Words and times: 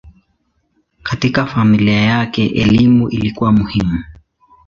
Katika 1.03 1.45
familia 1.45 2.01
yake 2.01 2.45
elimu 2.47 3.09
ilikuwa 3.09 3.51
muhimu. 3.51 4.03